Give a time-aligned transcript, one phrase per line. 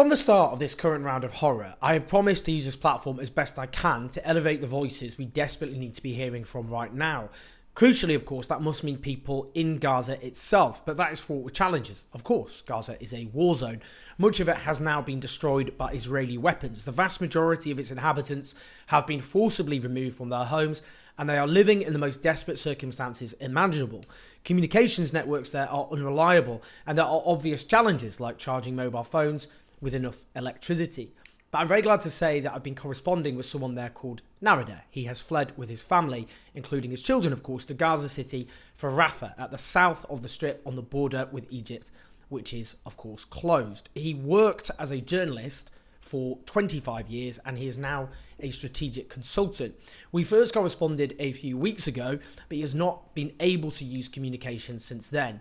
[0.00, 2.74] From the start of this current round of horror, I have promised to use this
[2.74, 6.44] platform as best I can to elevate the voices we desperately need to be hearing
[6.44, 7.28] from right now.
[7.76, 11.52] Crucially, of course, that must mean people in Gaza itself, but that is fraught with
[11.52, 12.02] challenges.
[12.14, 13.82] Of course, Gaza is a war zone.
[14.16, 16.86] Much of it has now been destroyed by Israeli weapons.
[16.86, 18.54] The vast majority of its inhabitants
[18.86, 20.82] have been forcibly removed from their homes,
[21.18, 24.06] and they are living in the most desperate circumstances imaginable.
[24.44, 29.46] Communications networks there are unreliable, and there are obvious challenges like charging mobile phones
[29.80, 31.12] with enough electricity.
[31.50, 34.82] But I'm very glad to say that I've been corresponding with someone there called Nahedh.
[34.88, 38.88] He has fled with his family, including his children, of course, to Gaza City for
[38.90, 41.90] Rafah at the south of the strip on the border with Egypt,
[42.28, 43.88] which is, of course, closed.
[43.96, 49.74] He worked as a journalist for 25 years and he is now a strategic consultant.
[50.12, 54.08] We first corresponded a few weeks ago, but he has not been able to use
[54.08, 55.40] communication since then.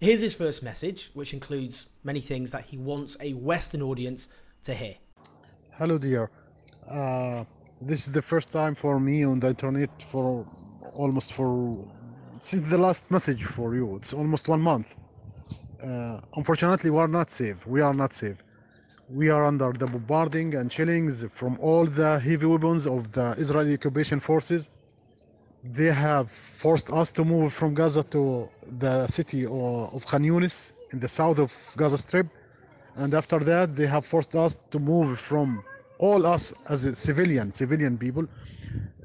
[0.00, 4.28] Here's his first message, which includes many things that he wants a Western audience
[4.62, 4.94] to hear.
[5.72, 6.30] Hello, dear.
[6.88, 7.42] Uh,
[7.80, 10.46] this is the first time for me on the internet for
[10.94, 11.84] almost for
[12.38, 13.96] since the last message for you.
[13.96, 14.96] It's almost one month.
[15.82, 17.66] Uh, unfortunately, we are not safe.
[17.66, 18.36] We are not safe.
[19.08, 23.74] We are under the bombarding and shellings from all the heavy weapons of the Israeli
[23.74, 24.70] occupation forces.
[25.64, 31.00] They have forced us to move from Gaza to the city of Khan Yunis in
[31.00, 32.28] the south of Gaza Strip.
[32.94, 35.64] And after that they have forced us to move from
[35.98, 38.24] all us as civilian civilian people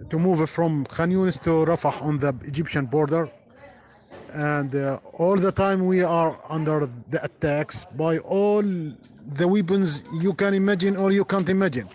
[0.10, 3.30] to move from Khan Yunis to Rafah on the Egyptian border.
[4.34, 10.34] And uh, all the time we are under the attacks by all the weapons you
[10.34, 11.90] can imagine or you can't imagine.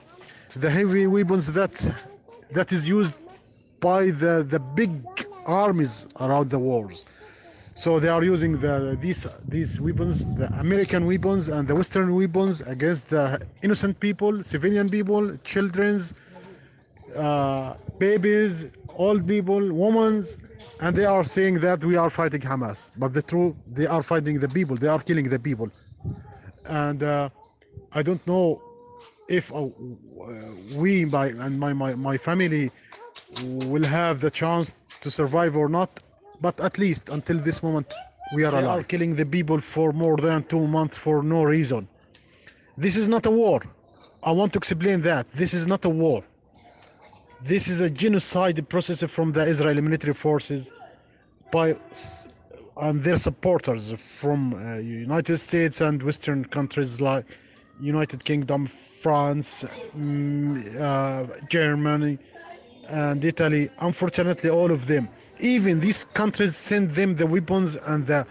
[0.57, 1.75] The heavy weapons that
[2.53, 3.15] that is used
[3.81, 4.93] by the the big
[5.47, 7.07] armies around the wars
[7.75, 12.61] so they are using the these these weapons, the American weapons and the Western weapons
[12.63, 16.15] against the innocent people, civilian people, children's,
[17.17, 20.25] uh, babies, old people, women,
[20.81, 22.91] and they are saying that we are fighting Hamas.
[22.97, 24.77] But the truth, they are fighting the people.
[24.77, 25.71] They are killing the people,
[26.65, 27.31] and uh,
[27.93, 28.63] I don't know
[29.29, 29.69] if uh,
[30.77, 32.71] we my and my, my my family
[33.67, 35.91] will have the chance to survive or not
[36.41, 37.93] but at least until this moment
[38.35, 38.81] we are alive.
[38.81, 41.89] are killing the people for more than two months for no reason.
[42.77, 43.61] This is not a war.
[44.23, 45.31] I want to explain that.
[45.33, 46.23] This is not a war.
[47.41, 50.71] This is a genocide process from the Israeli military forces
[51.51, 51.77] by
[52.81, 57.25] and their supporters from uh, United States and Western countries like
[57.81, 59.65] United Kingdom, France,
[59.97, 62.19] mm, uh, Germany,
[62.89, 63.71] and Italy.
[63.79, 65.09] Unfortunately, all of them.
[65.39, 68.27] Even these countries send them the weapons and the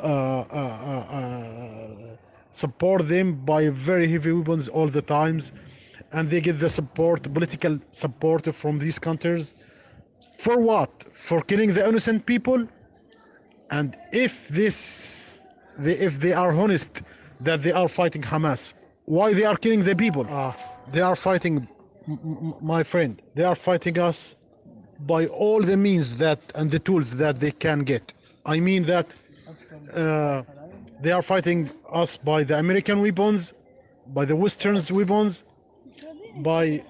[0.00, 2.16] uh, uh, uh,
[2.50, 5.52] support them by very heavy weapons all the times.
[6.12, 9.54] And they get the support political support from these countries.
[10.38, 10.90] For what?
[11.12, 12.66] For killing the innocent people?
[13.70, 15.40] And if this
[15.76, 17.02] they, if they are honest
[17.40, 18.72] that they are fighting hamas
[19.06, 20.24] why they are killing the people?
[20.92, 21.66] They are fighting
[22.60, 24.34] my friend they are fighting us
[25.00, 28.14] by all the means that and the tools that they can get.
[28.46, 29.12] I mean that
[29.92, 30.42] uh,
[31.00, 33.52] they are fighting us by the American weapons,
[34.14, 35.44] by the Western's weapons,
[36.36, 36.82] by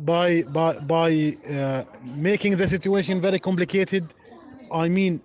[0.00, 4.04] by by by uh, making the situation very complicated.
[4.72, 5.20] I mean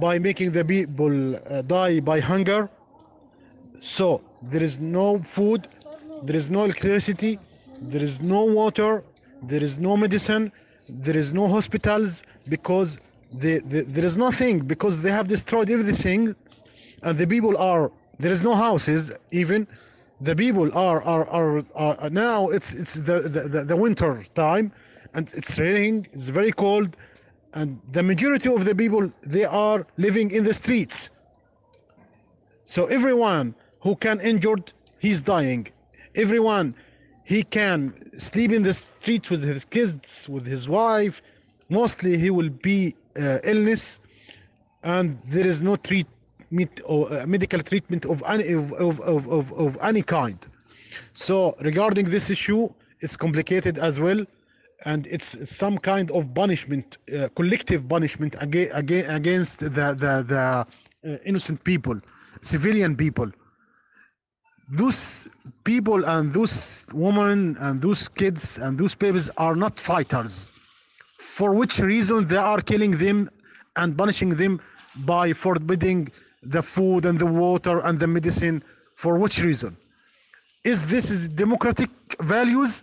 [0.00, 2.68] by making the people uh, die by hunger.
[3.78, 5.68] So there is no food,
[6.22, 7.38] there is no electricity,
[7.80, 9.02] there is no water,
[9.42, 10.52] there is no medicine
[10.90, 13.00] there is no hospitals because
[13.32, 16.34] they, they, there is nothing because they have destroyed everything
[17.02, 19.66] and the people are there is no houses even.
[20.20, 24.72] The people are are, are, are now it's it's the, the, the winter time
[25.14, 26.96] and it's raining it's very cold
[27.54, 31.10] and the majority of the people they are living in the streets.
[32.64, 35.68] So everyone who can injured he's dying.
[36.14, 36.74] Everyone
[37.32, 37.78] he can
[38.28, 41.16] sleep in the street with his kids with his wife
[41.80, 42.78] mostly he will be
[43.22, 43.84] uh, illness
[44.82, 46.06] and there is no treat
[46.50, 50.46] med- or, uh, medical treatment of any of, of, of, of, any kind.
[51.12, 52.68] So regarding this issue,
[53.00, 54.24] it's complicated as well,
[54.84, 60.44] and it's some kind of punishment, uh, collective punishment aga- aga- against the the, the
[61.08, 61.96] uh, innocent people,
[62.40, 63.30] civilian people.
[64.70, 65.26] Those
[65.64, 70.50] people and those women and those kids and those babies are not fighters.
[71.18, 73.30] For which reason they are killing them
[73.76, 74.60] and punishing them
[75.04, 76.08] by forbidding
[76.42, 78.62] the food and the water and the medicine?
[78.94, 79.76] For which reason?
[80.64, 81.90] is this democratic
[82.20, 82.82] values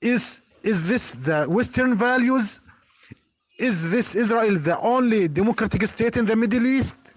[0.00, 2.60] is is this the western values
[3.58, 7.11] is this israel the only democratic state in the middle east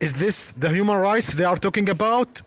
[0.00, 2.42] is this the human rights they are talking about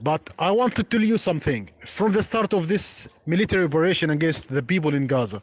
[0.00, 4.48] but i want to tell you something from the start of this military operation against
[4.48, 5.42] the people in gaza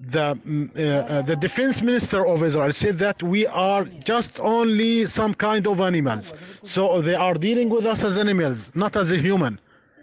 [0.00, 5.06] the mm, uh, uh, the defense minister of Israel said that we are just only
[5.06, 6.34] some kind of animals.
[6.62, 9.60] So they are dealing with us as animals, not as a human.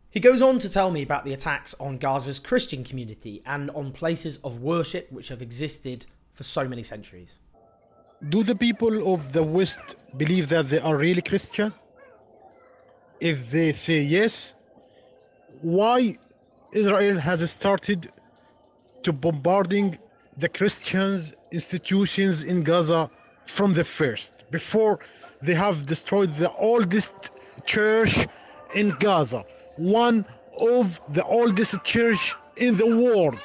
[0.09, 3.91] He goes on to tell me about the attacks on Gaza's Christian community and on
[3.91, 7.39] places of worship which have existed for so many centuries.
[8.29, 11.73] Do the people of the West believe that they are really Christian?
[13.19, 14.53] If they say yes,
[15.61, 16.17] why
[16.71, 18.11] Israel has started
[19.03, 19.97] to bombarding
[20.37, 23.09] the Christians institutions in Gaza
[23.45, 24.99] from the first before
[25.41, 27.31] they have destroyed the oldest
[27.65, 28.27] church
[28.69, 29.45] in Gaza
[29.75, 30.25] one
[30.57, 33.41] of the oldest church in the world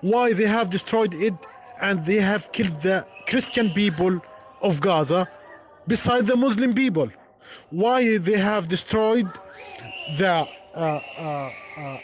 [0.00, 1.46] why they have destroyed it
[1.80, 4.20] and they have killed the Christian people
[4.62, 5.28] of Gaza
[5.86, 7.08] beside the Muslim people
[7.70, 9.28] why they have destroyed
[10.18, 11.98] the uh, uh, uh,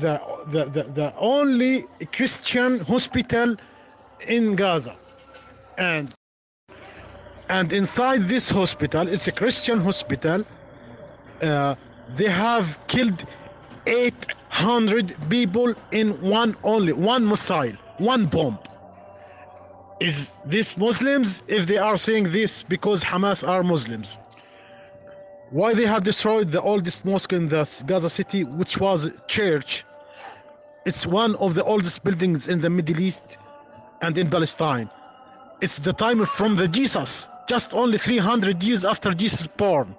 [0.00, 3.56] the, the, the, the only Christian hospital
[4.26, 4.96] in Gaza.
[5.78, 6.12] And
[7.48, 10.44] and inside this hospital, it's a Christian hospital,
[11.42, 11.76] uh,
[12.16, 13.24] they have killed
[13.86, 18.58] 800 people in one only, one missile, one bomb.
[20.00, 21.42] Is this Muslims?
[21.48, 24.18] If they are saying this because Hamas are Muslims
[25.50, 29.84] why they have destroyed the oldest mosque in the Gaza city, which was church.
[30.84, 33.38] It's one of the oldest buildings in the Middle East
[34.02, 34.90] and in Palestine.
[35.60, 39.94] It's the time from the Jesus, just only 300 years after Jesus born.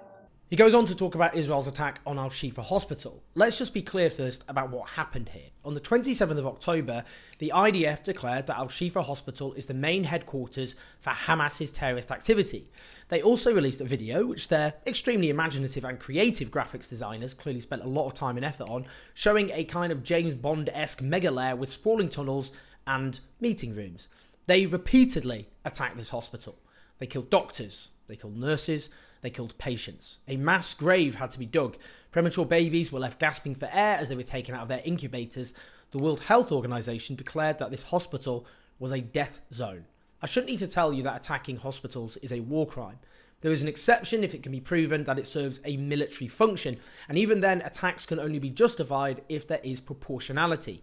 [0.50, 3.22] He goes on to talk about Israel's attack on Al Shifa Hospital.
[3.34, 5.50] Let's just be clear first about what happened here.
[5.62, 7.04] On the 27th of October,
[7.38, 12.70] the IDF declared that Al Shifa Hospital is the main headquarters for Hamas's terrorist activity.
[13.08, 17.84] They also released a video, which their extremely imaginative and creative graphics designers clearly spent
[17.84, 21.30] a lot of time and effort on, showing a kind of James Bond esque mega
[21.30, 22.52] lair with sprawling tunnels
[22.86, 24.08] and meeting rooms.
[24.46, 26.56] They repeatedly attacked this hospital.
[26.96, 28.88] They killed doctors, they killed nurses,
[29.20, 30.18] they killed patients.
[30.28, 31.76] A mass grave had to be dug.
[32.10, 35.54] Premature babies were left gasping for air as they were taken out of their incubators.
[35.90, 38.46] The World Health Organization declared that this hospital
[38.78, 39.86] was a death zone.
[40.20, 42.98] I shouldn't need to tell you that attacking hospitals is a war crime.
[43.40, 46.78] There is an exception if it can be proven that it serves a military function,
[47.08, 50.82] and even then, attacks can only be justified if there is proportionality.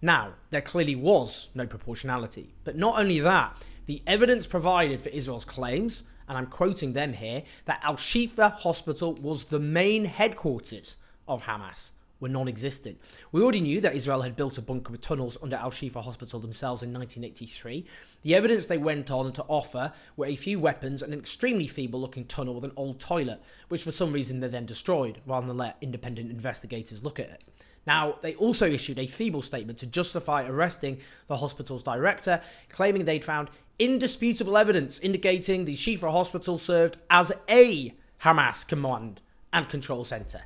[0.00, 5.44] Now, there clearly was no proportionality, but not only that, the evidence provided for Israel's
[5.44, 10.96] claims and I'm quoting them here, that Al Shifa Hospital was the main headquarters
[11.28, 12.98] of Hamas were non existent.
[13.32, 16.40] We already knew that Israel had built a bunker with tunnels under Al Shifa Hospital
[16.40, 17.84] themselves in 1983.
[18.22, 22.00] The evidence they went on to offer were a few weapons and an extremely feeble
[22.00, 25.58] looking tunnel with an old toilet, which for some reason they then destroyed rather than
[25.58, 27.42] let independent investigators look at it.
[27.86, 33.24] Now, they also issued a feeble statement to justify arresting the hospital's director, claiming they'd
[33.24, 33.50] found
[33.82, 39.20] indisputable evidence indicating the Shifa hospital served as a Hamas command
[39.52, 40.42] and control center.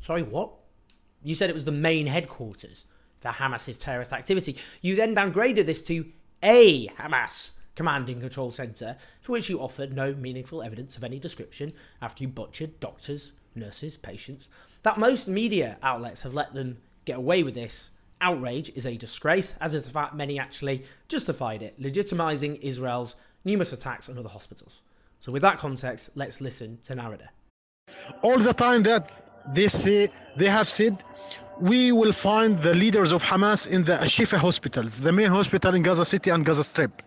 [0.00, 0.50] Sorry, what?
[1.22, 2.86] You said it was the main headquarters
[3.20, 4.56] for Hamas's terrorist activity.
[4.80, 6.06] You then downgraded this to
[6.42, 11.18] a Hamas command and control center, to which you offered no meaningful evidence of any
[11.18, 14.48] description after you butchered doctors, nurses, patients.
[14.84, 19.54] That most media outlets have let them get away with this outrage is a disgrace,
[19.60, 24.82] as is the fact many actually justified it, legitimizing Israel's numerous attacks on other hospitals.
[25.18, 27.28] So, with that context, let's listen to Nahedh.
[28.22, 29.10] All the time that
[29.54, 31.02] they say they have said
[31.60, 35.82] we will find the leaders of Hamas in the Ashifa hospitals, the main hospital in
[35.82, 37.02] Gaza City and Gaza Strip.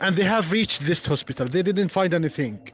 [0.00, 1.46] And they have reached this hospital.
[1.46, 2.70] They didn't find anything.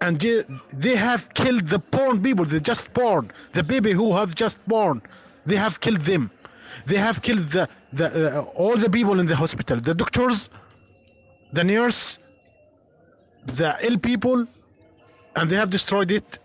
[0.00, 4.34] And they, they have killed the born people, they just born, the baby who have
[4.34, 5.02] just born.
[5.46, 6.30] They have killed them.
[6.86, 10.50] They have killed the, the uh, all the people in the hospital, the doctors,
[11.52, 12.18] the nurse,
[13.46, 14.46] the ill people
[15.36, 16.38] and they have destroyed it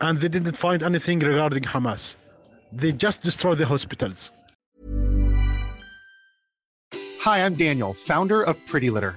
[0.00, 2.16] and they didn't find anything regarding Hamas.
[2.72, 4.32] They just destroyed the hospitals.
[7.22, 9.16] Hi, I'm Daniel, founder of Pretty Litter.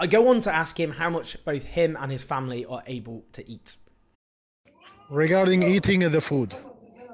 [0.00, 3.24] I go on to ask him how much both him and his family are able
[3.32, 3.76] to eat.
[5.10, 6.54] regarding eating the food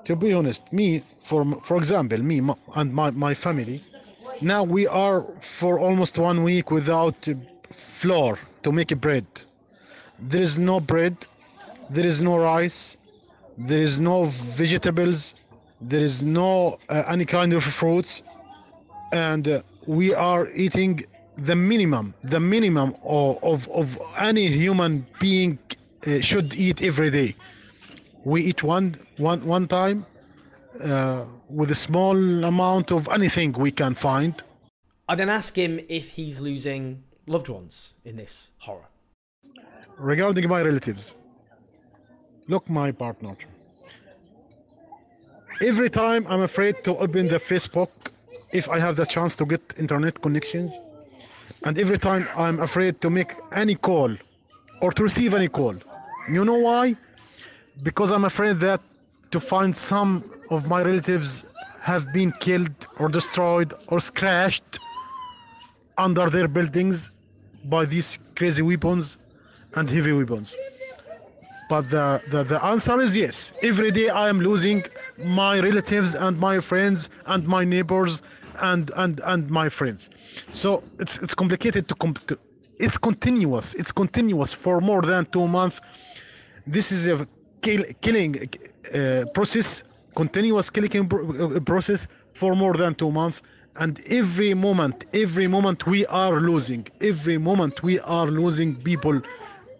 [0.05, 2.41] to be honest me for for example me
[2.77, 3.83] and my, my family
[4.41, 7.29] now we are for almost one week without
[7.73, 9.27] flour to make bread
[10.19, 11.17] there is no bread
[11.91, 12.97] there is no rice
[13.59, 14.27] there is no
[14.63, 15.35] vegetables
[15.81, 18.23] there is no uh, any kind of fruits
[19.13, 21.05] and uh, we are eating
[21.44, 25.59] the minimum the minimum of, of, of any human being
[26.06, 27.35] uh, should eat every day.
[28.25, 30.06] We eat one one one time
[30.85, 34.35] uh, with a small amount of anything we can find.
[35.09, 38.88] I then ask him if he's losing loved ones in this horror.
[39.99, 41.14] regarding my relatives
[42.49, 43.37] look my partner.
[45.70, 47.92] Every time i'm afraid to open the facebook
[48.61, 50.73] if i have the chance to get internet connections
[51.64, 54.11] and every time i'm afraid to make any call
[54.83, 55.75] or to receive any call
[56.31, 56.95] you know why
[57.83, 58.81] because i'm afraid that
[59.31, 61.45] to find some of my relatives
[61.81, 64.79] have been killed or destroyed or scratched
[65.97, 67.11] under their buildings
[67.64, 69.19] by these crazy weapons
[69.76, 70.57] and heavy weapons.
[71.69, 73.52] But the, the, the answer is yes.
[73.62, 74.85] Every day I am losing
[75.19, 78.23] my relatives and my friends and my neighbors
[78.61, 80.11] and, and, and my friends.
[80.50, 82.38] So it's, it's complicated to, com- to
[82.78, 83.75] it's continuous.
[83.75, 85.80] It's continuous for more than two months.
[86.66, 87.26] This is a
[87.61, 88.49] kill, killing
[88.95, 89.85] uh, process,
[90.16, 93.42] continuous killing uh, process for more than two months.
[93.76, 96.87] And every moment, every moment we are losing.
[97.00, 99.21] Every moment we are losing people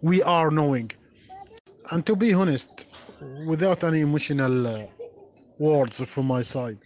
[0.01, 0.91] we are knowing.
[1.91, 2.85] And to be honest,
[3.45, 4.85] without any emotional uh,
[5.59, 6.77] words from my side,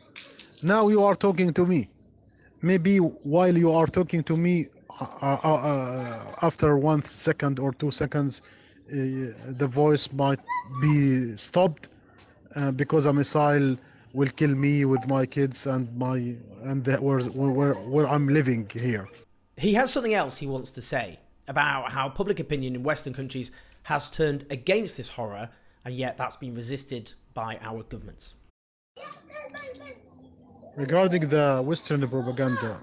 [0.64, 1.90] now you are talking to me.
[2.62, 4.68] Maybe while you are talking to me,
[5.00, 8.42] uh, uh, uh, after one second or two seconds,
[8.88, 8.96] uh,
[9.50, 10.40] the voice might
[10.82, 11.88] be stopped
[12.56, 13.78] uh, because a missile
[14.14, 18.70] will kill me with my kids and my and the, where, where where I'm living
[18.72, 19.08] here.
[19.58, 23.52] He has something else he wants to say about how public opinion in Western countries
[23.84, 25.50] has turned against this horror,
[25.84, 28.36] and yet that's been resisted by our governments.
[30.78, 32.82] Regarding the Western propaganda,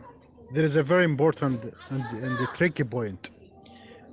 [0.51, 3.31] there is a very important and, and tricky point.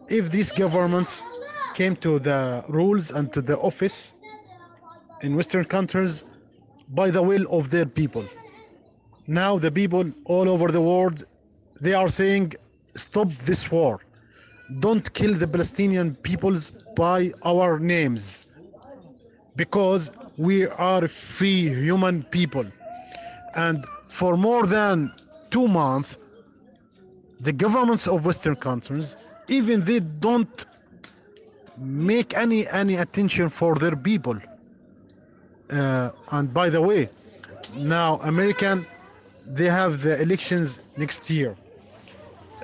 [0.09, 1.25] If these governments
[1.73, 4.13] came to the rules and to the office
[5.21, 6.25] in Western countries
[6.89, 8.27] by the will of their people,
[9.27, 11.23] now the people all over the world
[11.79, 12.53] they are saying,
[12.97, 14.01] "Stop this war!
[14.79, 18.45] Don't kill the Palestinian peoples by our names,
[19.55, 22.65] because we are free human people."
[23.55, 25.11] And for more than
[25.49, 26.17] two months
[27.39, 29.15] the governments of western countries
[29.47, 30.65] even they don't
[31.77, 34.37] make any any attention for their people.
[35.69, 37.09] Uh, and by the way
[37.75, 38.85] now american
[39.45, 41.55] they have the elections next year.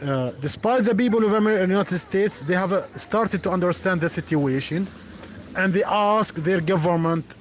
[0.01, 4.09] Uh, despite the people of America, united states they have uh, started to understand the
[4.09, 4.87] situation
[5.55, 7.37] and they ask their government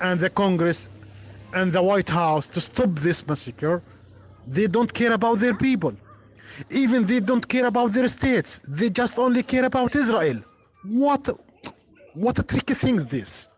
[0.00, 0.90] and the congress
[1.52, 3.82] and the White House to stop this massacre,
[4.46, 5.94] they don't care about their people.
[6.70, 8.60] Even they don't care about their states.
[8.66, 10.40] They just only care about Israel.
[10.84, 11.28] What,
[12.14, 13.48] what a tricky thing this.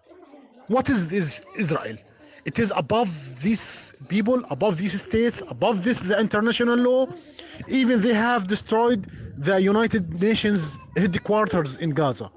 [0.68, 1.96] What is this Israel?
[2.44, 7.06] It is above these people, above these states, above this the international law.
[7.68, 9.06] Even they have destroyed
[9.38, 12.30] the United Nations headquarters in Gaza.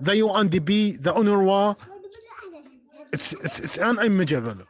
[0.00, 1.76] The UNDP, the UNRWA,
[3.12, 4.66] it's, it's, it's unimaginable.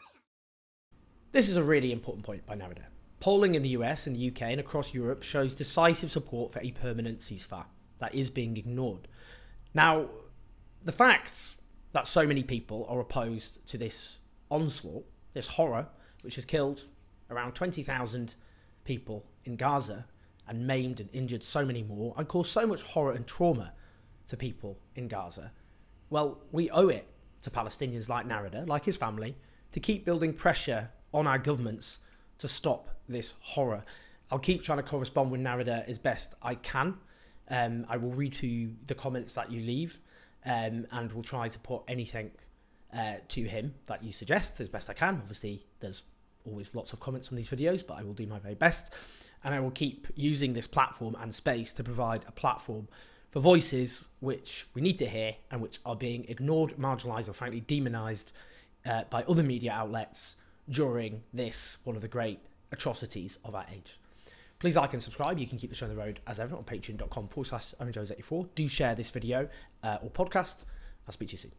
[1.32, 2.84] This is a really important point by Nahedh.
[3.18, 6.72] Polling in the US and the UK and across Europe shows decisive support for a
[6.72, 7.64] permanent ceasefire
[8.00, 9.08] that is being ignored.
[9.72, 10.08] Now,
[10.82, 11.54] the fact
[11.92, 14.18] that so many people are opposed to this
[14.50, 15.86] onslaught, this horror,
[16.20, 16.82] which has killed
[17.30, 18.34] around 20,000
[18.84, 20.04] people in Gaza
[20.46, 23.72] and maimed and injured so many more and caused so much horror and trauma
[24.28, 25.50] to people in Gaza,
[26.10, 27.06] well, we owe it
[27.40, 29.34] to Palestinians like Nahedh, like his family,
[29.70, 31.98] to keep building pressure on our governments
[32.38, 33.84] to stop this horror.
[34.30, 36.96] I'll keep trying to correspond with Nahedh as best I can.
[37.48, 40.00] Um, I will read to you the comments that you leave,
[40.44, 42.30] um, and we'll try to put anything
[42.96, 45.16] uh, to him that you suggest as best I can.
[45.16, 46.02] Obviously, there's
[46.46, 48.92] always lots of comments on these videos, but I will do my very best.
[49.44, 52.88] And I will keep using this platform and space to provide a platform
[53.30, 57.60] for voices which we need to hear and which are being ignored, marginalised, or frankly
[57.60, 58.32] demonised
[58.86, 60.36] uh, by other media outlets
[60.72, 62.40] during this, one of the great
[62.72, 63.98] atrocities of our age.
[64.58, 65.38] Please like and subscribe.
[65.38, 68.48] You can keep the show on the road as ever on patreon.com forward slash owenjones84.
[68.54, 69.48] Do share this video
[69.82, 70.64] uh, or podcast.
[71.06, 71.52] I'll speak to you soon.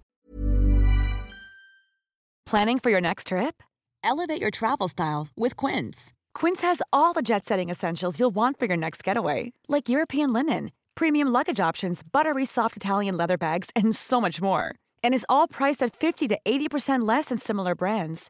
[2.46, 3.62] Planning for your next trip?
[4.03, 6.13] Elevate your travel style with Quince.
[6.34, 10.32] Quince has all the jet setting essentials you'll want for your next getaway, like European
[10.34, 14.75] linen, premium luggage options, buttery soft Italian leather bags, and so much more.
[15.03, 18.29] And is all priced at 50 to 80% less than similar brands.